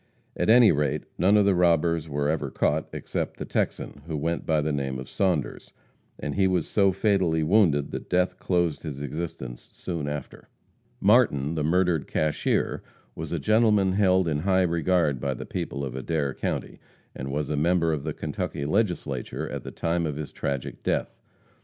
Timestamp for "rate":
0.71-1.03